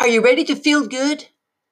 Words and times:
Are 0.00 0.06
you 0.06 0.22
ready 0.22 0.44
to 0.44 0.54
feel 0.54 0.86
good? 0.86 1.26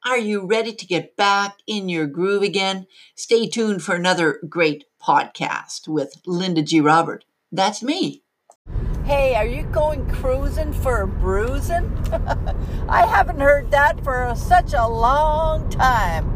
Are 0.04 0.18
you 0.18 0.44
ready 0.44 0.72
to 0.72 0.84
get 0.84 1.16
back 1.16 1.58
in 1.64 1.88
your 1.88 2.08
groove 2.08 2.42
again? 2.42 2.88
Stay 3.14 3.46
tuned 3.46 3.84
for 3.84 3.94
another 3.94 4.40
great 4.48 4.86
podcast 5.00 5.86
with 5.86 6.20
Linda 6.26 6.62
G. 6.62 6.80
Robert. 6.80 7.24
That's 7.52 7.84
me. 7.84 8.24
Hey, 9.04 9.36
are 9.36 9.46
you 9.46 9.62
going 9.62 10.10
cruising 10.10 10.72
for 10.72 11.02
a 11.02 11.06
bruising? 11.06 11.96
I 12.88 13.06
haven't 13.06 13.38
heard 13.38 13.70
that 13.70 14.02
for 14.02 14.34
such 14.36 14.72
a 14.72 14.88
long 14.88 15.70
time. 15.70 16.28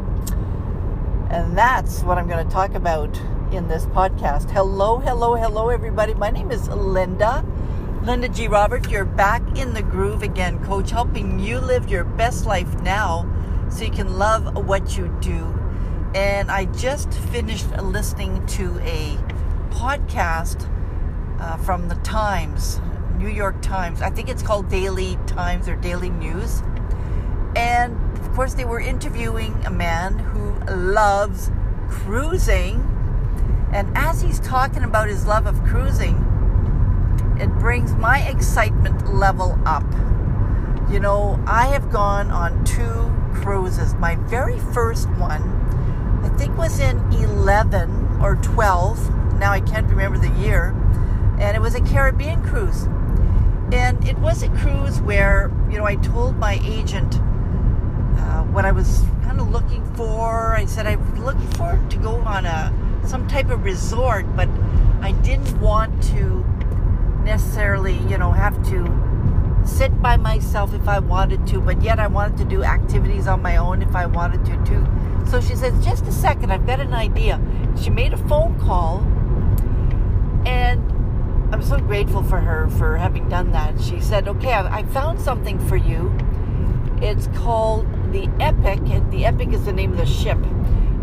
And 1.29 1.59
that's 1.59 2.05
what 2.05 2.19
I'm 2.19 2.29
going 2.29 2.47
to 2.47 2.53
talk 2.53 2.75
about 2.75 3.21
in 3.51 3.67
this 3.67 3.87
podcast. 3.87 4.49
Hello, 4.53 5.01
hello, 5.01 5.35
hello, 5.35 5.71
everybody. 5.71 6.15
My 6.15 6.31
name 6.31 6.53
is 6.53 6.69
Linda. 6.69 7.45
Linda 8.03 8.31
G. 8.31 8.49
Robert, 8.49 8.89
you're 8.89 9.05
back 9.05 9.43
in 9.59 9.75
the 9.75 9.83
groove 9.83 10.23
again, 10.23 10.65
coach, 10.65 10.91
helping 10.91 11.39
you 11.39 11.61
live 11.61 11.91
your 11.91 12.03
best 12.03 12.47
life 12.47 12.81
now 12.81 13.31
so 13.69 13.85
you 13.85 13.91
can 13.91 14.17
love 14.17 14.67
what 14.67 14.97
you 14.97 15.15
do. 15.21 15.55
And 16.15 16.51
I 16.51 16.65
just 16.65 17.13
finished 17.13 17.71
listening 17.77 18.47
to 18.47 18.79
a 18.79 19.19
podcast 19.69 20.67
uh, 21.41 21.59
from 21.59 21.89
the 21.89 21.95
Times, 21.97 22.81
New 23.19 23.29
York 23.29 23.61
Times. 23.61 24.01
I 24.01 24.09
think 24.09 24.31
it's 24.31 24.43
called 24.43 24.71
Daily 24.71 25.19
Times 25.27 25.69
or 25.69 25.77
Daily 25.77 26.09
News. 26.09 26.63
And 27.55 27.95
of 28.17 28.33
course, 28.33 28.55
they 28.55 28.65
were 28.65 28.81
interviewing 28.81 29.55
a 29.67 29.71
man 29.71 30.19
who 30.19 30.59
loves 30.75 31.51
cruising. 31.91 32.81
And 33.75 33.95
as 33.95 34.23
he's 34.23 34.41
talking 34.41 34.85
about 34.85 35.11
his 35.11 35.27
love 35.27 35.45
of 35.45 35.63
cruising, 35.65 36.27
it 37.41 37.49
brings 37.59 37.95
my 37.95 38.21
excitement 38.29 39.15
level 39.15 39.59
up. 39.65 39.85
You 40.91 41.01
know, 41.01 41.43
I 41.47 41.67
have 41.69 41.91
gone 41.91 42.31
on 42.31 42.65
two 42.65 43.11
cruises. 43.41 43.95
My 43.95 44.17
very 44.17 44.59
first 44.59 45.09
one, 45.11 45.43
I 46.23 46.29
think, 46.37 46.59
was 46.59 46.81
in 46.81 46.99
11 47.13 48.19
or 48.21 48.37
12. 48.37 49.39
Now 49.39 49.53
I 49.53 49.61
can't 49.61 49.89
remember 49.89 50.19
the 50.19 50.31
year. 50.39 50.75
And 51.39 51.57
it 51.57 51.61
was 51.61 51.75
a 51.75 51.81
Caribbean 51.81 52.43
cruise. 52.43 52.85
And 53.73 54.07
it 54.07 54.19
was 54.19 54.43
a 54.43 54.49
cruise 54.49 55.01
where, 55.01 55.51
you 55.71 55.79
know, 55.79 55.85
I 55.85 55.97
told 55.97 56.37
my 56.37 56.61
agent 56.63 57.15
uh, 58.19 58.43
what 58.45 58.67
I 58.67 58.73
was 58.73 59.03
kind 59.23 59.41
of 59.41 59.49
looking 59.49 59.85
for. 59.95 60.55
I 60.55 60.67
said 60.67 60.87
I 60.87 60.97
was 60.97 61.19
looking 61.19 61.49
for 61.53 61.81
to 61.89 61.97
go 61.97 62.17
on 62.17 62.45
a 62.45 62.75
some 63.07 63.27
type 63.29 63.49
of 63.49 63.65
resort, 63.65 64.27
but 64.37 64.49
I 65.01 65.13
didn't 65.13 65.59
want 65.59 66.03
to 66.03 66.45
necessarily, 67.25 67.95
you 68.09 68.19
know, 68.19 68.33
have 68.33 68.63
to 68.71 69.11
sit 69.65 70.01
by 70.01 70.17
myself 70.17 70.75
if 70.75 70.89
I 70.89 70.99
wanted 70.99 71.47
to, 71.49 71.61
but 71.61 71.83
yet 71.83 71.99
I 71.99 72.07
wanted 72.07 72.39
to 72.39 72.45
do 72.45 72.63
activities 72.63 73.27
on 73.27 73.43
my 73.43 73.57
own 73.57 73.83
if 73.83 73.95
I 73.95 74.07
wanted 74.07 74.45
to 74.47 74.65
too. 74.65 74.87
So 75.31 75.41
she 75.41 75.55
says, 75.55 75.85
just 75.85 76.07
a 76.07 76.13
second, 76.13 76.51
I've 76.51 76.67
got 76.67 76.81
an 76.81 76.93
idea. 76.93 77.41
She 77.81 77.91
made 77.91 78.13
a 78.13 78.17
phone 78.17 78.59
call, 78.59 79.01
and 80.47 80.81
I'm 81.55 81.63
so 81.63 81.79
grateful 81.79 82.23
for 82.23 82.41
her 82.41 82.69
for 82.71 82.97
having 82.97 83.29
done 83.29 83.53
that. 83.53 83.81
She 83.81 84.01
said, 84.01 84.29
okay, 84.29 84.53
I, 84.53 84.83
found 84.85 85.21
something 85.21 85.59
for 85.69 85.77
you. 85.77 86.17
It's 87.03 87.29
called 87.29 87.87
the 88.13 88.29
Epic. 88.41 88.81
And 88.87 89.11
the 89.13 89.25
Epic 89.25 89.53
is 89.53 89.65
the 89.65 89.73
name 89.73 89.93
of 89.93 89.99
the 89.99 90.07
ship. 90.07 90.39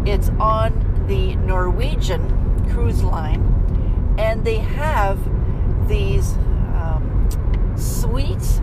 It's 0.06 0.30
on 0.40 1.06
the 1.08 1.36
Norwegian 1.36 2.70
cruise 2.70 3.04
line, 3.04 4.16
and 4.18 4.44
they 4.44 4.58
have 4.58 5.20
these 5.88 6.36
suites. 7.78 8.62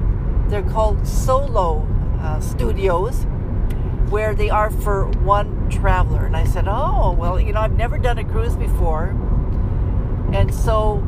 They're 0.48 0.62
called 0.62 1.06
solo 1.06 1.86
uh, 2.20 2.40
studios 2.40 3.24
where 4.10 4.34
they 4.34 4.50
are 4.50 4.70
for 4.70 5.06
one 5.06 5.70
traveler. 5.70 6.26
And 6.26 6.36
I 6.36 6.44
said, 6.44 6.66
Oh, 6.68 7.12
well, 7.12 7.40
you 7.40 7.52
know, 7.52 7.60
I've 7.60 7.76
never 7.76 7.98
done 7.98 8.18
a 8.18 8.24
cruise 8.24 8.56
before. 8.56 9.16
And 10.32 10.54
so 10.54 11.06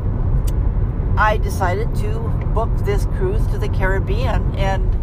I 1.17 1.37
decided 1.37 1.93
to 1.95 2.19
book 2.53 2.69
this 2.79 3.05
cruise 3.17 3.45
to 3.47 3.57
the 3.57 3.69
Caribbean. 3.69 4.55
And 4.55 4.95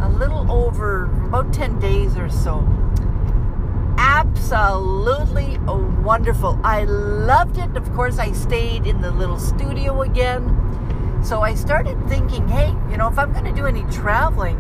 a 0.03 0.09
little 0.09 0.51
over 0.51 1.05
about 1.27 1.53
10 1.53 1.79
days 1.79 2.17
or 2.17 2.29
so. 2.29 2.67
Absolutely 3.99 5.59
wonderful. 6.03 6.59
I 6.65 6.85
loved 6.85 7.59
it. 7.59 7.77
Of 7.77 7.93
course, 7.93 8.19
I 8.19 8.33
stayed 8.33 8.87
in 8.87 9.01
the 9.01 9.11
little 9.13 9.39
studio 9.39 10.03
again 10.03 10.49
so 11.23 11.41
I 11.41 11.55
started 11.55 11.97
thinking, 12.09 12.49
hey, 12.49 12.75
you 12.91 12.97
know, 12.97 13.09
if 13.09 13.19
I'm 13.19 13.33
going 13.33 13.45
to 13.45 13.53
do 13.53 13.67
any 13.67 13.83
traveling, 13.93 14.57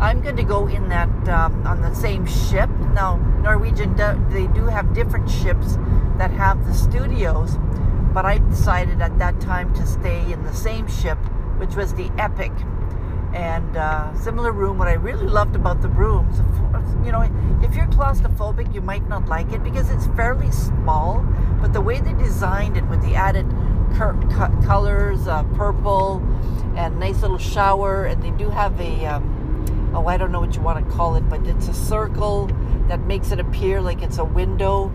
I'm 0.00 0.22
going 0.22 0.36
to 0.36 0.44
go 0.44 0.66
in 0.66 0.88
that 0.88 1.28
um, 1.28 1.66
on 1.66 1.82
the 1.82 1.94
same 1.94 2.26
ship. 2.26 2.70
Now, 2.94 3.16
Norwegian 3.42 3.94
do, 3.96 4.24
they 4.30 4.46
do 4.48 4.66
have 4.66 4.94
different 4.94 5.28
ships 5.28 5.76
that 6.16 6.30
have 6.30 6.64
the 6.66 6.74
studios, 6.74 7.58
but 8.14 8.24
I 8.24 8.38
decided 8.38 9.02
at 9.02 9.18
that 9.18 9.40
time 9.40 9.74
to 9.74 9.86
stay 9.86 10.32
in 10.32 10.42
the 10.44 10.54
same 10.54 10.88
ship, 10.88 11.18
which 11.58 11.74
was 11.74 11.92
the 11.94 12.10
Epic, 12.18 12.52
and 13.34 13.76
uh, 13.76 14.14
similar 14.14 14.52
room. 14.52 14.78
What 14.78 14.88
I 14.88 14.94
really 14.94 15.26
loved 15.26 15.56
about 15.56 15.82
the 15.82 15.88
rooms, 15.88 16.38
you 17.04 17.12
know, 17.12 17.22
if 17.62 17.74
you're 17.74 17.86
claustrophobic, 17.86 18.72
you 18.74 18.80
might 18.80 19.08
not 19.08 19.26
like 19.26 19.52
it 19.52 19.62
because 19.62 19.90
it's 19.90 20.06
fairly 20.08 20.50
small, 20.50 21.26
but 21.60 21.72
the 21.72 21.80
way 21.80 22.00
they 22.00 22.14
designed 22.14 22.76
it 22.76 22.84
with 22.86 23.02
the 23.02 23.14
added 23.14 23.46
colors, 23.96 25.26
uh, 25.26 25.44
purple, 25.54 26.22
and 26.76 26.98
nice 26.98 27.22
little 27.22 27.38
shower. 27.38 28.04
And 28.04 28.22
they 28.22 28.30
do 28.30 28.50
have 28.50 28.78
a, 28.80 29.06
um, 29.06 29.92
oh, 29.94 30.06
I 30.06 30.16
don't 30.16 30.32
know 30.32 30.40
what 30.40 30.54
you 30.54 30.62
want 30.62 30.84
to 30.84 30.94
call 30.94 31.16
it, 31.16 31.28
but 31.28 31.46
it's 31.46 31.68
a 31.68 31.74
circle 31.74 32.46
that 32.88 33.00
makes 33.00 33.32
it 33.32 33.40
appear 33.40 33.80
like 33.80 34.02
it's 34.02 34.18
a 34.18 34.24
window. 34.24 34.86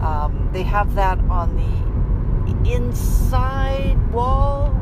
Um, 0.00 0.50
they 0.52 0.62
have 0.62 0.94
that 0.94 1.18
on 1.30 1.56
the 1.56 2.70
inside 2.70 4.12
wall, 4.12 4.74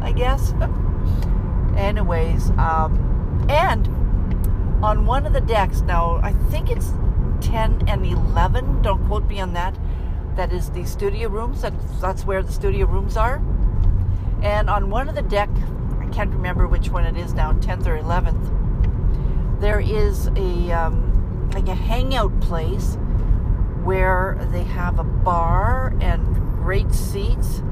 I 0.00 0.12
guess. 0.12 0.52
Anyways, 1.76 2.50
um, 2.50 3.46
and 3.48 3.86
on 4.82 5.06
one 5.06 5.26
of 5.26 5.32
the 5.32 5.40
decks, 5.40 5.82
now 5.82 6.20
I 6.22 6.32
think 6.50 6.70
it's 6.70 6.92
10 7.40 7.88
and 7.88 8.04
11, 8.04 8.82
don't 8.82 9.04
quote 9.06 9.26
me 9.26 9.40
on 9.40 9.52
that 9.52 9.76
that 10.36 10.52
is 10.52 10.70
the 10.70 10.84
studio 10.84 11.28
rooms. 11.28 11.62
That's, 12.00 12.24
where 12.24 12.42
the 12.42 12.52
studio 12.52 12.86
rooms 12.86 13.16
are. 13.16 13.42
And 14.42 14.68
on 14.68 14.90
one 14.90 15.08
of 15.08 15.14
the 15.14 15.22
deck, 15.22 15.48
I 15.98 16.06
can't 16.12 16.30
remember 16.30 16.68
which 16.68 16.90
one 16.90 17.04
it 17.04 17.16
is 17.16 17.32
now, 17.32 17.52
10th 17.52 17.86
or 17.86 17.98
11th, 17.98 19.60
there 19.60 19.80
is 19.80 20.26
a 20.36 20.72
um, 20.72 21.50
like 21.52 21.68
a 21.68 21.74
hangout 21.74 22.38
place 22.40 22.98
where 23.82 24.36
they 24.52 24.64
have 24.64 24.98
a 24.98 25.04
bar 25.04 25.94
and 26.00 26.36
great 26.62 26.92
seats, 26.92 27.62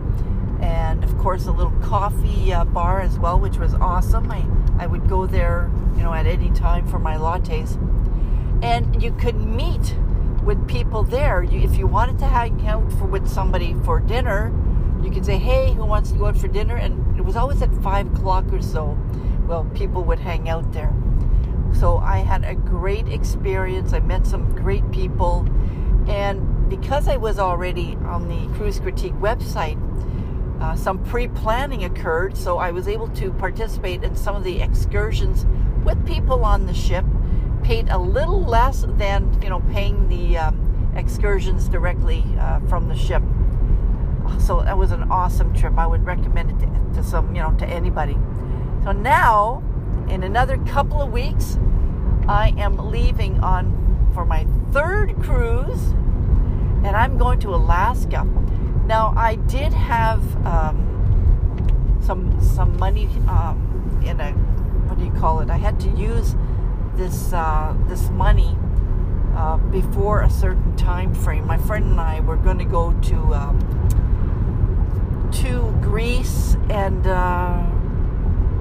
and 0.61 1.05
of 1.05 1.17
course 1.19 1.45
a 1.47 1.53
little 1.53 1.79
coffee 1.83 2.53
uh, 2.53 2.65
bar 2.65 3.01
as 3.03 3.19
well, 3.19 3.39
which 3.39 3.59
was 3.59 3.75
awesome. 3.75 4.31
I 4.31 4.47
I 4.79 4.87
would 4.87 5.09
go 5.09 5.27
there, 5.27 5.71
you 5.97 6.03
know, 6.03 6.15
at 6.15 6.27
any 6.27 6.51
time 6.53 6.87
for 6.87 6.99
my 6.99 7.17
lattes, 7.17 7.77
and 8.63 9.03
you 9.03 9.13
could 9.13 9.37
meet 9.37 9.95
with 10.45 10.67
people 10.69 11.03
there. 11.03 11.43
You, 11.43 11.61
if 11.61 11.77
you 11.77 11.87
wanted 11.87 12.19
to 12.19 12.27
hang 12.27 12.67
out 12.67 12.91
for, 12.93 13.07
with 13.07 13.27
somebody 13.29 13.75
for 13.85 14.01
dinner, 14.01 14.53
you 15.03 15.11
could 15.11 15.25
say, 15.25 15.39
"Hey, 15.39 15.73
who 15.73 15.85
wants 15.85 16.13
to 16.13 16.19
go 16.19 16.27
out 16.27 16.37
for 16.37 16.49
dinner?" 16.49 16.77
And 16.77 17.19
it 17.19 17.23
was 17.23 17.37
always 17.37 17.63
at 17.63 17.75
five 17.83 18.13
o'clock 18.13 18.45
or 18.53 18.63
so. 18.63 18.99
Well, 19.47 19.65
people 19.75 20.05
would 20.05 20.19
hang 20.19 20.49
out 20.49 20.73
there. 20.73 20.93
So 21.73 21.99
I 21.99 22.19
had 22.19 22.45
a 22.45 22.55
great 22.55 23.09
experience. 23.09 23.93
I 23.93 24.01
met 24.01 24.27
some 24.27 24.55
great 24.55 24.89
people, 24.91 25.47
and 26.09 26.69
because 26.69 27.09
I 27.09 27.17
was 27.17 27.39
already 27.39 27.97
on 28.05 28.29
the 28.29 28.55
Cruise 28.57 28.81
Critic 28.81 29.13
website, 29.15 29.79
uh, 30.61 30.77
some 30.77 31.03
pre-planning 31.05 31.85
occurred. 31.85 32.37
So 32.37 32.59
I 32.59 32.71
was 32.71 32.89
able 32.89 33.09
to 33.09 33.33
participate 33.33 34.03
in 34.03 34.15
some 34.17 34.37
of 34.37 34.45
the 34.45 34.63
excursions 34.63 35.47
with 35.85 36.07
people 36.07 36.45
on 36.45 36.67
the 36.67 36.75
ship 36.75 37.05
paid 37.65 37.89
a 37.89 37.99
little 37.99 38.45
less 38.45 38.85
than 38.87 39.41
you 39.43 39.49
know 39.49 39.61
paying 39.73 40.09
the 40.09 40.37
um, 40.37 40.93
excursions 40.95 41.69
directly 41.69 42.23
uh, 42.39 42.61
from 42.69 42.89
the 42.89 42.95
ship. 42.95 43.23
So 44.39 44.63
that 44.63 44.77
was 44.79 44.93
an 44.93 45.05
awesome 45.11 45.55
trip. 45.55 45.77
I 45.77 45.87
would 45.87 46.05
recommend 46.07 46.51
it 46.51 46.59
to, 46.61 46.95
to 46.95 47.03
some 47.03 47.35
you 47.35 47.43
know 47.43 47.53
to 47.59 47.67
anybody. 47.67 48.17
So 48.85 48.93
now, 48.93 49.63
in 50.09 50.23
another 50.23 50.59
couple 50.59 51.01
of 51.01 51.11
weeks, 51.11 51.59
I 52.29 52.55
am 52.59 52.77
leaving 52.91 53.41
on 53.41 54.11
for 54.15 54.25
my 54.25 54.47
third 54.71 55.17
cruise, 55.23 55.89
and 56.85 56.89
I'm 56.89 57.19
going 57.19 57.41
to 57.41 57.55
Alaska. 57.55 58.25
Now 58.87 59.15
I 59.17 59.37
did 59.37 59.73
have 59.73 60.23
um, 60.47 61.99
some 62.03 62.39
some 62.43 62.77
money 62.77 63.07
um, 63.27 64.03
in 64.05 64.21
a 64.21 64.33
what 64.89 64.99
do 64.99 65.05
you 65.05 65.13
call 65.13 65.41
it? 65.41 65.49
I 65.49 65.57
had 65.57 65.81
to 65.81 65.89
use 65.91 66.35
this 66.97 67.33
uh, 67.33 67.77
this 67.89 68.09
money 68.11 68.57
uh, 69.35 69.57
before 69.57 70.23
a 70.23 70.31
certain 70.31 70.77
time 70.77 71.15
frame. 71.15 71.47
My 71.47 71.59
friend 71.59 71.85
and 71.85 72.01
I 72.01 72.21
were 72.21 72.37
going 72.37 72.59
to 72.59 72.65
go 72.65 72.93
to 72.93 73.17
um, 73.35 75.31
to 75.33 75.77
Greece 75.83 76.57
and 76.71 77.07
uh, 77.07 77.63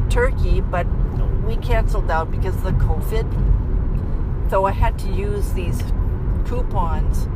Turkey, 0.09 0.62
but 0.62 0.88
we 1.45 1.57
canceled 1.57 2.09
out 2.09 2.31
because 2.31 2.56
of 2.56 2.63
the 2.63 2.71
COVID. 2.71 4.50
So 4.50 4.65
I 4.65 4.71
had 4.71 4.97
to 5.00 5.12
use 5.12 5.53
these 5.53 5.81
coupons 6.45 7.27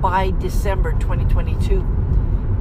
by 0.00 0.30
December 0.38 0.92
2022. 0.92 1.80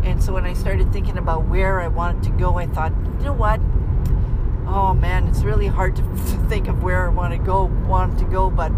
And 0.03 0.23
so 0.23 0.33
when 0.33 0.45
I 0.45 0.53
started 0.53 0.91
thinking 0.93 1.17
about 1.17 1.45
where 1.45 1.81
I 1.81 1.87
wanted 1.87 2.23
to 2.23 2.29
go, 2.31 2.57
I 2.57 2.67
thought, 2.67 2.93
you 3.19 3.25
know 3.25 3.33
what? 3.33 3.59
Oh 4.67 4.93
man, 4.93 5.27
it's 5.27 5.43
really 5.43 5.67
hard 5.67 5.95
to 5.95 6.03
think 6.49 6.67
of 6.67 6.83
where 6.83 7.05
I 7.05 7.09
want 7.09 7.33
to 7.33 7.39
go, 7.39 7.65
want 7.87 8.17
to 8.19 8.25
go, 8.25 8.49
but 8.49 8.71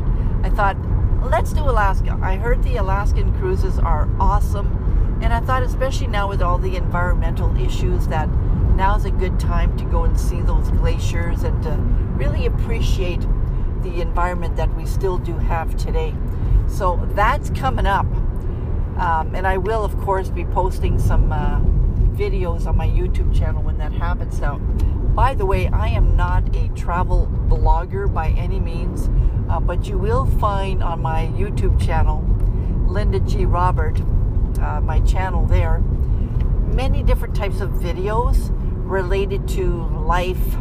I 0.43 0.49
thought, 0.49 0.77
let's 1.23 1.51
do 1.53 1.61
Alaska. 1.61 2.17
I 2.21 2.35
heard 2.35 2.63
the 2.63 2.77
Alaskan 2.77 3.37
cruises 3.39 3.79
are 3.79 4.07
awesome, 4.19 5.19
and 5.21 5.33
I 5.33 5.41
thought, 5.41 5.63
especially 5.63 6.07
now 6.07 6.29
with 6.29 6.41
all 6.41 6.57
the 6.57 6.75
environmental 6.75 7.55
issues, 7.57 8.07
that 8.07 8.29
now's 8.75 9.05
a 9.05 9.11
good 9.11 9.39
time 9.39 9.75
to 9.77 9.83
go 9.85 10.03
and 10.03 10.17
see 10.17 10.41
those 10.41 10.69
glaciers 10.71 11.43
and 11.43 11.61
to 11.63 11.71
really 12.15 12.45
appreciate 12.45 13.19
the 13.81 14.01
environment 14.01 14.55
that 14.55 14.73
we 14.75 14.85
still 14.85 15.17
do 15.17 15.33
have 15.37 15.75
today. 15.75 16.13
So 16.67 17.05
that's 17.13 17.49
coming 17.49 17.85
up. 17.85 18.05
Um, 18.97 19.33
and 19.33 19.47
I 19.47 19.57
will, 19.57 19.83
of 19.83 19.97
course, 19.99 20.29
be 20.29 20.45
posting 20.45 20.99
some 20.99 21.31
uh, 21.31 21.59
videos 22.15 22.65
on 22.67 22.77
my 22.77 22.87
YouTube 22.87 23.37
channel 23.37 23.63
when 23.63 23.77
that 23.77 23.93
happens. 23.93 24.39
Now, 24.39 24.59
by 25.19 25.33
the 25.33 25.45
way, 25.45 25.67
I 25.67 25.89
am 25.89 26.15
not 26.15 26.55
a 26.55 26.69
travel 26.69 27.29
blogger 27.49 28.11
by 28.11 28.29
any 28.29 28.57
means, 28.57 29.09
uh, 29.49 29.59
but 29.59 29.85
you 29.85 29.97
will 29.97 30.25
find 30.25 30.81
on 30.81 31.01
my 31.01 31.29
YouTube 31.35 31.77
channel, 31.85 32.23
Linda 32.87 33.19
G. 33.19 33.43
Robert, 33.43 33.99
uh, 34.61 34.79
my 34.79 35.01
channel 35.01 35.45
there, 35.45 35.79
many 36.73 37.03
different 37.03 37.35
types 37.35 37.59
of 37.59 37.71
videos 37.71 38.49
related 38.89 39.45
to 39.49 39.83
life, 39.89 40.55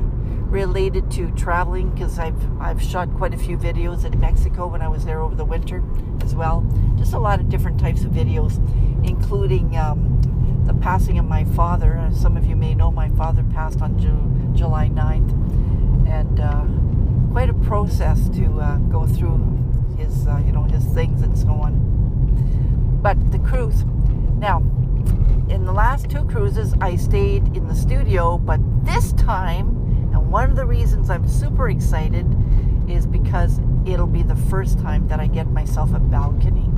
related 0.50 1.08
to 1.12 1.30
traveling, 1.36 1.90
because 1.90 2.18
I've 2.18 2.60
I've 2.60 2.82
shot 2.82 3.14
quite 3.14 3.34
a 3.34 3.38
few 3.38 3.56
videos 3.56 4.04
in 4.04 4.18
Mexico 4.18 4.66
when 4.66 4.82
I 4.82 4.88
was 4.88 5.04
there 5.04 5.20
over 5.20 5.36
the 5.36 5.44
winter 5.44 5.84
as 6.20 6.34
well. 6.34 6.66
Just 6.96 7.12
a 7.12 7.18
lot 7.20 7.38
of 7.38 7.48
different 7.48 7.78
types 7.78 8.02
of 8.02 8.10
videos, 8.10 8.58
including. 9.06 9.76
Um, 9.76 10.37
the 10.68 10.74
passing 10.74 11.18
of 11.18 11.24
my 11.24 11.44
father. 11.44 11.94
As 11.94 12.20
some 12.20 12.36
of 12.36 12.44
you 12.44 12.54
may 12.54 12.74
know, 12.74 12.90
my 12.90 13.08
father 13.08 13.42
passed 13.52 13.80
on 13.80 13.98
Ju- 13.98 14.56
July 14.56 14.88
9th. 14.88 15.32
And 16.06 16.38
uh, 16.38 17.32
quite 17.32 17.48
a 17.48 17.54
process 17.54 18.28
to 18.30 18.60
uh, 18.60 18.76
go 18.76 19.06
through 19.06 19.38
his, 19.96 20.26
uh, 20.26 20.40
you 20.44 20.52
know, 20.52 20.62
his 20.64 20.84
things 20.84 21.22
and 21.22 21.36
so 21.36 21.48
on. 21.48 23.00
But 23.02 23.32
the 23.32 23.38
cruise. 23.38 23.84
Now, 24.38 24.58
in 25.48 25.64
the 25.64 25.72
last 25.72 26.10
two 26.10 26.24
cruises, 26.24 26.74
I 26.80 26.96
stayed 26.96 27.56
in 27.56 27.66
the 27.66 27.74
studio, 27.74 28.36
but 28.38 28.60
this 28.84 29.12
time, 29.14 29.68
and 30.12 30.30
one 30.30 30.50
of 30.50 30.56
the 30.56 30.66
reasons 30.66 31.08
I'm 31.08 31.26
super 31.26 31.70
excited 31.70 32.26
is 32.88 33.06
because 33.06 33.58
it'll 33.86 34.06
be 34.06 34.22
the 34.22 34.36
first 34.36 34.78
time 34.78 35.08
that 35.08 35.18
I 35.18 35.26
get 35.26 35.48
myself 35.48 35.94
a 35.94 35.98
balcony. 35.98 36.70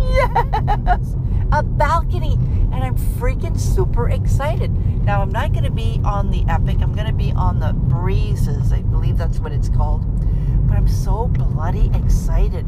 Yes! 0.00 1.16
A 1.52 1.62
balcony! 1.62 2.34
And 2.72 2.84
I'm 2.84 2.96
freaking 2.96 3.58
super 3.58 4.08
excited. 4.10 4.70
Now, 5.04 5.22
I'm 5.22 5.30
not 5.30 5.52
going 5.52 5.64
to 5.64 5.70
be 5.70 6.00
on 6.04 6.30
the 6.30 6.44
Epic, 6.48 6.78
I'm 6.80 6.94
going 6.94 7.06
to 7.06 7.12
be 7.12 7.32
on 7.32 7.60
the 7.60 7.72
Breezes. 7.72 8.72
I 8.72 8.82
believe 8.82 9.16
that's 9.16 9.38
what 9.38 9.52
it's 9.52 9.68
called. 9.68 10.04
But 10.68 10.76
I'm 10.76 10.88
so 10.88 11.28
bloody 11.28 11.90
excited. 11.94 12.66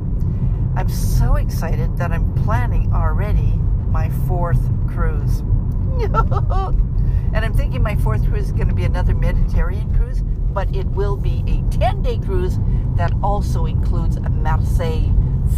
I'm 0.76 0.88
so 0.88 1.36
excited 1.36 1.96
that 1.98 2.12
I'm 2.12 2.32
planning 2.44 2.92
already 2.92 3.58
my 3.90 4.08
fourth 4.28 4.60
cruise. 4.86 5.40
and 6.00 7.44
I'm 7.44 7.54
thinking 7.54 7.82
my 7.82 7.96
fourth 7.96 8.24
cruise 8.28 8.46
is 8.46 8.52
going 8.52 8.68
to 8.68 8.74
be 8.74 8.84
another 8.84 9.14
Mediterranean 9.14 9.92
cruise, 9.96 10.22
but 10.22 10.74
it 10.74 10.86
will 10.86 11.16
be 11.16 11.42
a 11.48 11.76
10 11.76 12.02
day 12.02 12.18
cruise 12.18 12.58
that 12.96 13.12
also 13.22 13.66
includes 13.66 14.20
Marseille, 14.20 15.12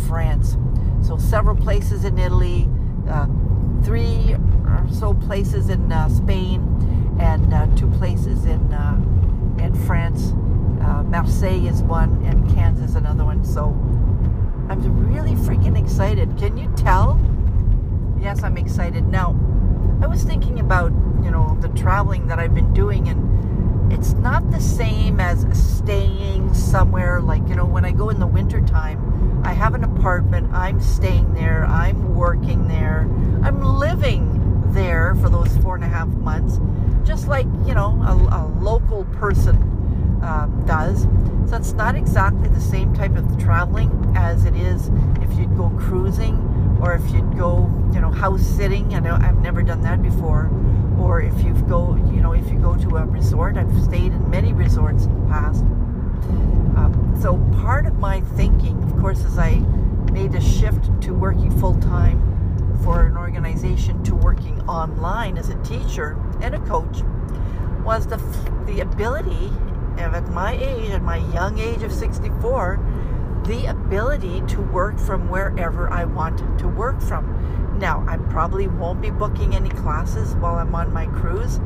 France. 0.07 0.57
So 1.11 1.19
several 1.19 1.57
places 1.57 2.05
in 2.05 2.17
Italy, 2.19 2.69
uh, 3.09 3.27
three 3.83 4.37
or 4.65 4.87
so 4.93 5.13
places 5.13 5.69
in 5.69 5.91
uh, 5.91 6.09
Spain, 6.09 6.63
and 7.19 7.53
uh, 7.53 7.67
two 7.75 7.89
places 7.99 8.45
in 8.45 8.73
uh, 8.73 8.95
in 9.59 9.75
France. 9.87 10.35
Uh, 10.81 11.03
Marseille 11.03 11.67
is 11.67 11.83
one, 11.83 12.25
and 12.25 12.49
Kansas 12.55 12.91
is 12.91 12.95
another 12.95 13.25
one. 13.25 13.45
So 13.45 13.71
I'm 14.69 15.13
really 15.13 15.35
freaking 15.35 15.77
excited. 15.77 16.39
Can 16.39 16.57
you 16.57 16.73
tell? 16.77 17.21
Yes, 18.21 18.45
I'm 18.45 18.57
excited. 18.57 19.09
Now, 19.09 19.31
I 20.01 20.07
was 20.07 20.23
thinking 20.23 20.61
about 20.61 20.93
you 21.25 21.33
know 21.33 21.59
the 21.61 21.71
traveling 21.71 22.29
that 22.29 22.39
I've 22.39 22.55
been 22.55 22.73
doing 22.73 23.09
and 23.09 23.31
it's 23.93 24.13
not 24.13 24.49
the 24.53 24.61
same 24.61 25.19
as 25.19 25.45
staying 25.53 26.55
somewhere 26.55 27.21
like 27.21 27.47
you 27.49 27.57
know 27.57 27.65
when 27.65 27.85
i 27.85 27.91
go 27.91 28.09
in 28.09 28.21
the 28.21 28.27
wintertime 28.27 29.43
i 29.45 29.53
have 29.53 29.75
an 29.75 29.83
apartment 30.01 30.51
i'm 30.55 30.81
staying 30.81 31.35
there 31.35 31.67
i'm 31.67 32.15
working 32.15 32.67
there 32.69 33.01
i'm 33.43 33.63
living 33.63 34.27
there 34.73 35.15
for 35.17 35.29
those 35.29 35.55
four 35.59 35.75
and 35.75 35.85
a 35.85 35.89
half 35.89 36.09
months 36.09 36.59
just 37.05 37.29
like 37.29 37.45
you 37.67 37.75
know 37.75 38.01
a, 38.03 38.15
a 38.15 38.43
local 38.63 39.05
person 39.17 39.57
uh, 40.23 40.47
does. 40.67 41.03
So 41.49 41.57
it's 41.57 41.73
not 41.73 41.97
exactly 41.97 42.49
the 42.49 42.61
same 42.61 42.95
type 42.95 43.17
of 43.17 43.39
traveling 43.39 44.13
as 44.17 44.45
it 44.45 44.55
is 44.55 44.91
if 45.23 45.33
you'd 45.39 45.57
go 45.57 45.71
cruising 45.79 46.37
or 46.81 46.95
if 46.95 47.11
you'd 47.11 47.37
go 47.37 47.71
you 47.93 48.01
know 48.01 48.11
house 48.11 48.43
sitting. 48.43 48.95
I 48.95 49.01
know 49.01 49.19
i've 49.21 49.41
never 49.41 49.63
done 49.63 49.83
that 49.83 50.03
before. 50.03 50.51
Or 50.99 51.23
if 51.23 51.43
you 51.43 51.55
go, 51.63 51.97
you 52.13 52.21
know, 52.21 52.33
if 52.33 52.47
you 52.51 52.59
go 52.59 52.77
to 52.77 52.97
a 52.97 53.07
resort, 53.07 53.57
I've 53.57 53.83
stayed 53.83 54.13
in 54.13 54.31
many 54.31 54.53
resorts 54.53 55.05
in 55.05 55.15
the 55.23 55.29
past. 55.29 55.63
Um, 56.77 57.17
so 57.21 57.39
part 57.63 57.87
of 57.87 57.99
my 57.99 58.21
thinking, 58.21 58.83
of 58.83 59.01
course, 59.01 59.25
as 59.25 59.39
I 59.39 59.63
made 60.11 60.35
a 60.35 60.41
shift 60.41 61.01
to 61.03 61.15
working 61.15 61.57
full 61.59 61.79
time 61.81 62.21
for 62.83 63.07
an 63.07 63.17
organization 63.17 64.03
to 64.05 64.15
working 64.15 64.61
online 64.69 65.39
as 65.39 65.49
a 65.49 65.63
teacher 65.63 66.19
and 66.41 66.55
a 66.55 66.61
coach, 66.61 67.03
was 67.85 68.07
the 68.07 68.17
the 68.67 68.81
ability, 68.81 69.53
and 69.99 70.15
at 70.15 70.29
my 70.31 70.55
age, 70.55 70.91
at 70.91 71.03
my 71.03 71.19
young 71.33 71.59
age 71.59 71.83
of 71.83 71.93
64, 71.93 72.79
the 73.47 73.67
ability 73.67 74.43
to 74.49 74.61
work 74.61 74.99
from 74.99 75.29
wherever 75.29 75.91
I 75.93 76.05
want 76.05 76.39
to 76.59 76.69
work 76.69 77.01
from. 77.01 77.79
Now, 77.79 78.05
I 78.07 78.19
probably 78.31 78.69
won't 78.69 79.01
be 79.01 79.11
booking 79.11 79.55
any 79.55 79.71
classes 79.71 80.35
while 80.35 80.57
I'm 80.57 80.75
on 80.75 80.93
my 80.93 81.07
cruise. 81.07 81.59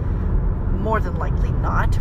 More 0.72 1.00
than 1.00 1.16
likely 1.16 1.50
not. 1.50 1.98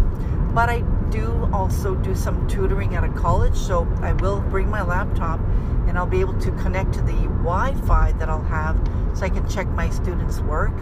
But 0.54 0.70
I 0.70 0.82
do 1.10 1.50
also 1.52 1.96
do 1.96 2.14
some 2.14 2.48
tutoring 2.48 2.96
at 2.96 3.04
a 3.04 3.10
college, 3.10 3.56
so 3.56 3.88
I 4.02 4.14
will 4.14 4.42
bring 4.42 4.70
my 4.70 4.84
laptop 4.84 5.40
and 5.94 6.00
I'll 6.00 6.08
be 6.08 6.22
able 6.22 6.40
to 6.40 6.52
connect 6.54 6.92
to 6.94 7.04
the 7.04 7.14
Wi 7.44 7.72
Fi 7.86 8.14
that 8.14 8.28
I'll 8.28 8.42
have 8.46 8.76
so 9.14 9.28
I 9.28 9.30
can 9.30 9.48
check 9.48 9.68
my 9.68 9.92
students' 9.92 10.40
work. 10.40 10.74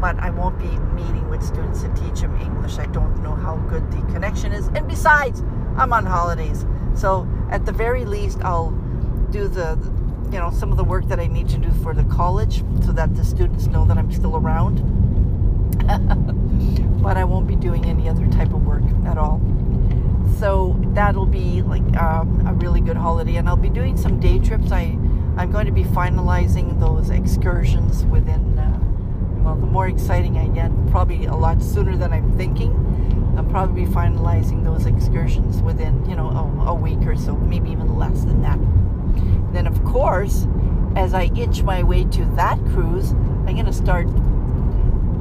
But 0.00 0.20
I 0.20 0.30
won't 0.30 0.56
be 0.56 0.68
meeting 0.94 1.28
with 1.28 1.42
students 1.42 1.82
to 1.82 1.92
teach 1.94 2.20
them 2.20 2.40
English. 2.40 2.78
I 2.78 2.86
don't 2.86 3.20
know 3.24 3.34
how 3.34 3.56
good 3.68 3.90
the 3.90 4.00
connection 4.12 4.52
is. 4.52 4.68
And 4.68 4.86
besides, 4.86 5.40
I'm 5.76 5.92
on 5.92 6.06
holidays. 6.06 6.64
So 6.94 7.26
at 7.50 7.66
the 7.66 7.72
very 7.72 8.04
least, 8.04 8.38
I'll 8.42 8.70
do 9.32 9.48
the, 9.48 9.76
you 10.30 10.38
know, 10.38 10.52
some 10.52 10.70
of 10.70 10.76
the 10.76 10.84
work 10.84 11.08
that 11.08 11.18
I 11.18 11.26
need 11.26 11.48
to 11.48 11.58
do 11.58 11.72
for 11.82 11.92
the 11.92 12.04
college 12.04 12.62
so 12.84 12.92
that 12.92 13.16
the 13.16 13.24
students 13.24 13.66
know 13.66 13.84
that 13.86 13.98
I'm 13.98 14.12
still 14.12 14.36
around. 14.36 14.76
but 17.02 17.16
I 17.16 17.24
won't 17.24 17.48
be 17.48 17.56
doing 17.56 17.84
any 17.84 18.08
other 18.08 18.28
type 18.28 18.54
of 18.54 18.64
work 18.64 18.84
at 19.06 19.18
all 19.18 19.40
so 20.38 20.76
that'll 20.94 21.26
be 21.26 21.62
like 21.62 21.96
um, 21.96 22.46
a 22.46 22.52
really 22.54 22.80
good 22.80 22.96
holiday. 22.96 23.36
And 23.36 23.48
i'll 23.48 23.56
be 23.56 23.70
doing 23.70 23.96
some 23.96 24.20
day 24.20 24.38
trips. 24.38 24.72
I 24.72 24.98
i'm 25.36 25.50
going 25.52 25.66
to 25.66 25.72
be 25.72 25.84
finalizing 25.84 26.80
those 26.80 27.10
excursions 27.10 28.04
within 28.06 28.58
uh, 28.58 28.78
well 29.42 29.56
the 29.56 29.66
more 29.66 29.86
exciting 29.86 30.38
i 30.38 30.48
get 30.48 30.70
probably 30.90 31.26
a 31.26 31.34
lot 31.34 31.62
sooner 31.62 31.96
than 31.96 32.12
i'm 32.12 32.36
thinking. 32.36 32.82
I'll 33.36 33.44
probably 33.44 33.84
be 33.84 33.90
finalizing 33.90 34.64
those 34.64 34.86
excursions 34.86 35.60
within 35.60 36.08
you 36.08 36.16
know 36.16 36.28
a, 36.30 36.70
a 36.70 36.74
week 36.74 37.06
or 37.06 37.16
so 37.16 37.36
maybe 37.36 37.70
even 37.70 37.96
less 37.98 38.24
than 38.24 38.42
that. 38.42 38.58
Then 39.52 39.66
of 39.66 39.82
course 39.84 40.46
as 40.96 41.12
i 41.12 41.24
inch 41.36 41.62
my 41.62 41.82
way 41.82 42.04
to 42.04 42.24
that 42.36 42.58
cruise 42.72 43.12
i'm 43.12 43.54
going 43.54 43.66
to 43.66 43.72
start 43.72 44.06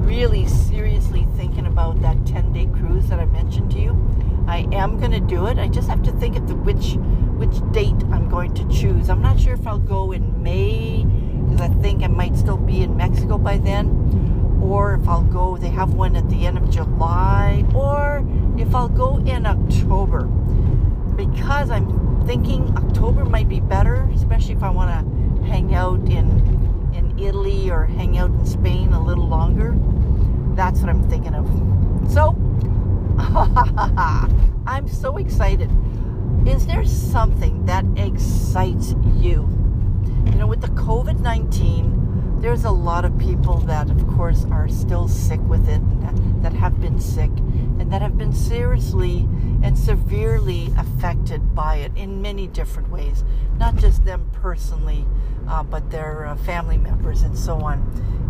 really 0.07 0.47
seriously 0.47 1.27
thinking 1.35 1.65
about 1.65 2.01
that 2.01 2.25
10 2.25 2.53
day 2.53 2.65
cruise 2.67 3.07
that 3.09 3.19
i 3.19 3.25
mentioned 3.25 3.69
to 3.69 3.79
you 3.79 3.91
I 4.47 4.67
am 4.71 4.99
going 4.99 5.11
to 5.11 5.19
do 5.19 5.47
it. 5.47 5.57
I 5.57 5.67
just 5.67 5.89
have 5.89 6.03
to 6.03 6.11
think 6.13 6.35
of 6.37 6.47
the 6.47 6.55
which 6.55 6.95
which 7.35 7.59
date 7.73 8.01
I'm 8.11 8.29
going 8.29 8.53
to 8.53 8.67
choose. 8.69 9.09
I'm 9.09 9.21
not 9.21 9.39
sure 9.39 9.53
if 9.53 9.67
I'll 9.67 9.77
go 9.77 10.11
in 10.11 10.41
May 10.41 11.03
because 11.03 11.61
I 11.61 11.67
think 11.81 12.03
I 12.03 12.07
might 12.07 12.35
still 12.35 12.57
be 12.57 12.81
in 12.81 12.95
Mexico 12.95 13.37
by 13.37 13.57
then, 13.57 14.59
or 14.61 14.95
if 14.95 15.07
I'll 15.07 15.23
go. 15.23 15.57
They 15.57 15.69
have 15.69 15.93
one 15.93 16.15
at 16.15 16.29
the 16.29 16.45
end 16.45 16.57
of 16.57 16.69
July, 16.69 17.65
or 17.73 18.25
if 18.57 18.73
I'll 18.73 18.89
go 18.89 19.17
in 19.17 19.45
October 19.45 20.29
because 21.15 21.69
I'm 21.69 22.25
thinking 22.25 22.75
October 22.77 23.25
might 23.25 23.47
be 23.47 23.59
better, 23.59 24.09
especially 24.13 24.53
if 24.53 24.63
I 24.63 24.69
want 24.69 24.91
to 24.91 25.45
hang 25.47 25.73
out 25.73 25.99
in 26.09 26.91
in 26.93 27.17
Italy 27.19 27.69
or 27.69 27.85
hang 27.85 28.17
out 28.17 28.29
in 28.29 28.45
Spain 28.45 28.93
a 28.93 29.03
little 29.03 29.27
longer. 29.27 29.75
That's 30.55 30.79
what 30.79 30.89
I'm 30.89 31.07
thinking 31.09 31.33
of. 31.33 31.45
So 32.11 32.31
I'm 34.67 34.89
so 34.89 35.15
excited. 35.15 35.72
Is 36.45 36.67
there 36.67 36.84
something 36.84 37.65
that 37.65 37.86
excites 37.95 38.93
you? 39.15 39.50
You 40.25 40.36
know, 40.36 40.48
with 40.48 40.60
the 40.60 40.67
COVID 40.67 41.22
19, 41.22 42.39
there's 42.41 42.65
a 42.65 42.72
lot 42.72 43.05
of 43.05 43.17
people 43.17 43.60
that, 43.60 43.89
of 43.89 44.05
course, 44.07 44.45
are 44.51 44.67
still 44.67 45.07
sick 45.07 45.39
with 45.48 45.69
it, 45.69 45.81
that 46.41 46.51
have 46.53 46.81
been 46.81 47.00
sick, 47.00 47.31
and 47.79 47.91
that 47.93 48.01
have 48.01 48.17
been 48.17 48.34
seriously 48.34 49.29
and 49.63 49.77
severely 49.77 50.74
affected 50.77 51.55
by 51.55 51.77
it 51.77 51.93
in 51.95 52.22
many 52.22 52.48
different 52.48 52.89
ways. 52.89 53.24
Not 53.57 53.77
just 53.77 54.03
them 54.03 54.29
personally, 54.34 55.05
uh, 55.48 55.63
but 55.63 55.89
their 55.89 56.25
uh, 56.25 56.36
family 56.36 56.77
members 56.77 57.22
and 57.22 57.38
so 57.38 57.62
on. 57.62 57.79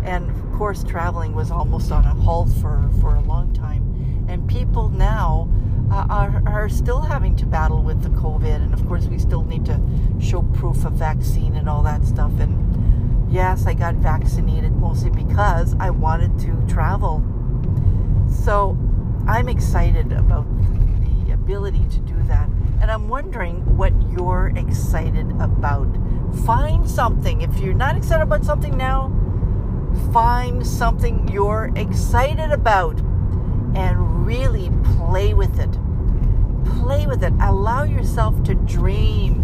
And 0.04 0.30
of 0.30 0.52
course, 0.56 0.84
traveling 0.84 1.34
was 1.34 1.50
almost 1.50 1.90
on 1.90 2.04
a 2.04 2.14
halt 2.14 2.50
for, 2.60 2.88
for 3.00 3.16
a 3.16 3.20
long 3.22 3.52
time 3.52 3.95
and 4.28 4.48
people 4.48 4.88
now 4.88 5.48
uh, 5.90 6.06
are, 6.10 6.42
are 6.46 6.68
still 6.68 7.00
having 7.00 7.36
to 7.36 7.46
battle 7.46 7.82
with 7.82 8.02
the 8.02 8.08
COVID. 8.10 8.56
And 8.56 8.74
of 8.74 8.86
course, 8.86 9.06
we 9.06 9.18
still 9.18 9.44
need 9.44 9.64
to 9.66 9.80
show 10.20 10.42
proof 10.42 10.84
of 10.84 10.94
vaccine 10.94 11.56
and 11.56 11.68
all 11.68 11.82
that 11.82 12.04
stuff. 12.04 12.32
And 12.40 13.32
yes, 13.32 13.66
I 13.66 13.74
got 13.74 13.94
vaccinated 13.96 14.72
mostly 14.72 15.10
because 15.10 15.74
I 15.78 15.90
wanted 15.90 16.38
to 16.40 16.72
travel. 16.72 17.22
So 18.44 18.76
I'm 19.26 19.48
excited 19.48 20.12
about 20.12 20.46
the 21.26 21.32
ability 21.32 21.86
to 21.90 21.98
do 22.00 22.20
that. 22.24 22.48
And 22.80 22.90
I'm 22.90 23.08
wondering 23.08 23.76
what 23.76 23.92
you're 24.10 24.52
excited 24.56 25.30
about. 25.40 25.88
Find 26.44 26.88
something. 26.88 27.42
If 27.42 27.58
you're 27.58 27.74
not 27.74 27.96
excited 27.96 28.22
about 28.22 28.44
something 28.44 28.76
now, 28.76 29.12
find 30.12 30.66
something 30.66 31.28
you're 31.28 31.72
excited 31.74 32.52
about 32.52 33.00
and 33.74 34.05
really 34.26 34.70
play 34.96 35.34
with 35.34 35.60
it. 35.60 35.70
Play 36.82 37.06
with 37.06 37.22
it. 37.22 37.32
Allow 37.40 37.84
yourself 37.84 38.42
to 38.42 38.54
dream. 38.54 39.40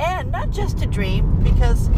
And 0.00 0.32
not 0.32 0.50
just 0.50 0.78
to 0.78 0.86
dream, 0.86 1.42
because 1.44 1.90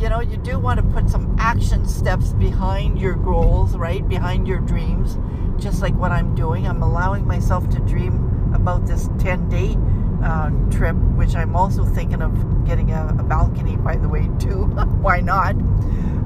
you 0.00 0.08
know, 0.08 0.20
you 0.20 0.38
do 0.38 0.58
want 0.58 0.80
to 0.80 0.86
put 0.94 1.10
some 1.10 1.36
action 1.38 1.86
steps 1.86 2.32
behind 2.32 2.98
your 2.98 3.16
goals, 3.16 3.76
right? 3.76 4.06
Behind 4.08 4.48
your 4.48 4.60
dreams, 4.60 5.18
just 5.62 5.82
like 5.82 5.94
what 5.94 6.10
I'm 6.10 6.34
doing. 6.34 6.66
I'm 6.66 6.82
allowing 6.82 7.26
myself 7.26 7.68
to 7.70 7.78
dream 7.80 8.50
about 8.54 8.86
this 8.86 9.10
10 9.18 9.50
day 9.50 9.76
uh, 10.24 10.48
trip, 10.70 10.96
which 11.16 11.34
I'm 11.36 11.54
also 11.54 11.84
thinking 11.84 12.22
of 12.22 12.66
getting 12.66 12.92
a, 12.92 13.14
a 13.18 13.22
balcony, 13.22 13.76
by 13.76 13.96
the 13.96 14.08
way, 14.08 14.30
too. 14.38 14.64
Why 15.02 15.20
not? 15.20 15.54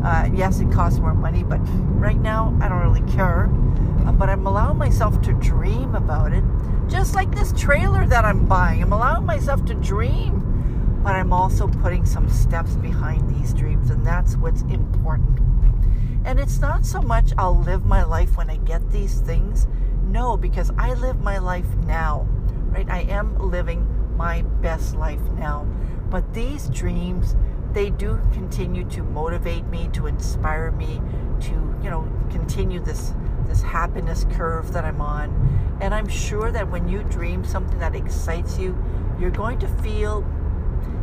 Uh, 0.05 0.31
yes, 0.33 0.61
it 0.61 0.71
costs 0.71 1.01
more 1.01 1.15
money, 1.15 1.43
but 1.43 1.59
right 1.99 2.21
now 2.21 2.57
I 2.61 2.69
don't 2.69 2.81
really 2.81 3.13
care. 3.13 3.51
Uh, 4.07 4.13
but 4.13 4.29
I'm 4.29 4.47
allowing 4.47 4.79
myself 4.79 5.21
to 5.23 5.33
dream 5.35 5.95
about 5.95 6.33
it. 6.33 6.45
Just 6.89 7.15
like 7.15 7.35
this 7.35 7.53
trailer 7.53 8.07
that 8.07 8.25
I'm 8.25 8.47
buying, 8.47 8.83
I'm 8.83 8.93
allowing 8.93 9.25
myself 9.25 9.65
to 9.67 9.75
dream, 9.75 11.01
but 11.03 11.15
I'm 11.15 11.33
also 11.33 11.69
putting 11.69 12.05
some 12.05 12.29
steps 12.29 12.77
behind 12.77 13.29
these 13.35 13.55
dreams, 13.55 13.91
and 13.91 14.07
that's 14.07 14.37
what's 14.37 14.63
important. 14.63 15.41
And 16.25 16.41
it's 16.41 16.59
not 16.59 16.85
so 16.85 17.03
much 17.03 17.33
I'll 17.37 17.59
live 17.59 17.85
my 17.85 18.03
life 18.03 18.37
when 18.37 18.51
I 18.51 18.57
get 18.57 18.91
these 18.91 19.21
things. 19.21 19.67
No, 20.05 20.37
because 20.37 20.71
I 20.79 20.95
live 20.95 21.21
my 21.21 21.39
life 21.39 21.67
now, 21.87 22.27
right? 22.71 22.89
I 22.89 23.01
am 23.03 23.39
living 23.39 23.87
my 24.17 24.43
best 24.43 24.95
life 24.95 25.21
now. 25.37 25.67
But 26.11 26.33
these 26.33 26.69
dreams, 26.69 27.37
they 27.73 27.91
do 27.91 28.21
continue 28.33 28.85
to 28.91 29.03
motivate 29.03 29.67
me, 29.67 29.89
to 29.93 30.07
inspire 30.07 30.71
me, 30.71 31.01
to, 31.41 31.51
you 31.83 31.91
know, 31.91 32.09
continue 32.31 32.81
this 32.81 33.13
this 33.47 33.63
happiness 33.63 34.27
curve 34.33 34.73
that 34.73 34.85
I'm 34.85 35.01
on. 35.01 35.79
And 35.81 35.95
I'm 35.95 36.09
sure 36.09 36.51
that 36.51 36.71
when 36.71 36.89
you 36.89 37.03
dream 37.05 37.45
something 37.45 37.79
that 37.79 37.95
excites 37.95 38.59
you, 38.59 38.77
you're 39.19 39.31
going 39.31 39.59
to 39.61 39.69
feel 39.69 40.25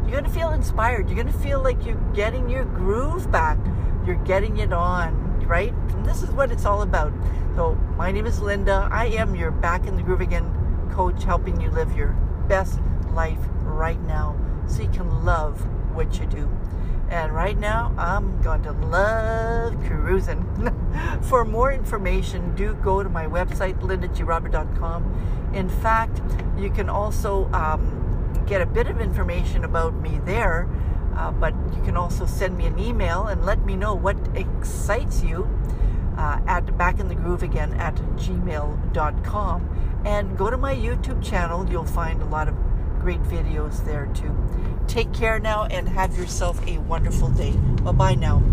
you're 0.04 0.20
going 0.20 0.24
to 0.24 0.40
feel 0.40 0.50
inspired. 0.50 1.08
You're 1.08 1.24
going 1.24 1.32
to 1.32 1.40
feel 1.40 1.62
like 1.62 1.86
you're 1.86 2.02
getting 2.14 2.50
your 2.50 2.66
groove 2.66 3.32
back. 3.32 3.58
You're 4.06 4.22
getting 4.26 4.58
it 4.58 4.74
on, 4.74 5.48
right? 5.48 5.72
And 5.72 6.06
this 6.06 6.22
is 6.24 6.32
what 6.32 6.52
it's 6.52 6.66
all 6.66 6.82
about. 6.82 7.14
So, 7.56 7.76
my 7.98 8.12
name 8.12 8.26
is 8.26 8.42
Linda. 8.42 8.90
I 8.92 9.06
am 9.06 9.36
your 9.36 9.52
back 9.52 9.86
in 9.86 9.96
the 9.96 10.04
groove 10.04 10.22
again 10.22 10.90
coach 10.92 11.24
helping 11.24 11.62
you 11.62 11.70
live 11.72 11.96
your 11.96 12.10
best 12.48 12.80
life 13.14 13.40
right 13.64 14.02
now 14.02 14.36
so 14.68 14.82
you 14.82 14.90
can 14.90 15.24
love 15.24 15.66
what 15.96 16.20
you 16.20 16.26
do. 16.26 16.50
And 17.12 17.36
right 17.36 17.60
now, 17.60 17.94
I'm 17.98 18.42
going 18.42 18.64
to 18.64 18.72
love 18.72 19.76
cruising. 19.84 20.48
For 21.24 21.44
more 21.44 21.74
information, 21.74 22.56
do 22.56 22.74
go 22.76 23.04
to 23.04 23.10
my 23.10 23.26
website, 23.26 23.78
lindagrobert.com. 23.82 25.52
In 25.54 25.68
fact, 25.68 26.22
you 26.58 26.70
can 26.70 26.90
also 26.90 27.52
um, 27.52 28.46
get 28.48 28.62
a 28.62 28.66
bit 28.66 28.88
of 28.88 29.02
information 29.02 29.66
about 29.66 29.94
me 29.96 30.22
there, 30.24 30.70
uh, 31.18 31.32
but 31.32 31.54
you 31.76 31.82
can 31.84 31.98
also 31.98 32.26
send 32.26 32.58
me 32.58 32.66
an 32.66 32.80
email 32.80 33.28
and 33.28 33.46
let 33.46 33.66
me 33.66 33.76
know 33.76 33.94
what 33.94 34.16
excites 34.34 35.22
you 35.22 35.50
uh, 36.18 36.40
at 36.48 36.66
again 36.70 37.74
at 37.74 37.96
gmail.com. 38.16 40.02
And 40.06 40.38
go 40.38 40.50
to 40.50 40.56
my 40.56 40.74
YouTube 40.74 41.22
channel, 41.22 41.70
you'll 41.70 41.84
find 41.84 42.22
a 42.22 42.26
lot 42.26 42.48
of 42.48 42.56
great 43.02 43.24
videos 43.24 43.84
there 43.84 44.06
too. 44.14 44.32
Take 44.88 45.12
care 45.12 45.40
now 45.40 45.66
and 45.66 45.90
have 45.90 46.16
yourself 46.16 46.62
a 46.68 46.78
wonderful 46.78 47.30
day. 47.30 47.52
Bye 47.82 47.92
bye 47.94 48.14
now. 48.14 48.44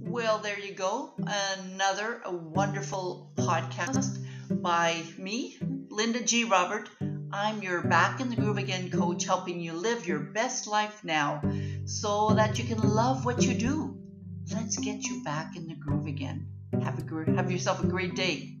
Well, 0.00 0.38
there 0.38 0.60
you 0.60 0.72
go. 0.74 1.14
Another 1.18 2.22
wonderful 2.26 3.32
podcast 3.36 4.24
by 4.62 5.02
me, 5.18 5.58
Linda 5.88 6.22
G. 6.22 6.44
Robert. 6.44 6.88
I'm 7.32 7.60
your 7.60 7.82
Back 7.82 8.20
in 8.20 8.30
the 8.30 8.36
Groove 8.36 8.58
Again 8.58 8.88
coach, 8.90 9.24
helping 9.24 9.58
you 9.58 9.72
live 9.72 10.06
your 10.06 10.20
best 10.20 10.68
life 10.68 11.02
now 11.02 11.42
so 11.86 12.34
that 12.34 12.58
you 12.60 12.64
can 12.64 12.78
love 12.78 13.24
what 13.24 13.42
you 13.42 13.54
do. 13.54 13.96
Let's 14.54 14.76
get 14.76 15.02
you 15.04 15.24
back 15.24 15.56
in 15.56 15.66
the 15.66 15.74
groove 15.74 16.06
again. 16.06 16.46
Have 16.82 16.98
a 16.98 17.02
have 17.36 17.50
yourself 17.50 17.82
a 17.82 17.86
great 17.86 18.14
day. 18.14 18.51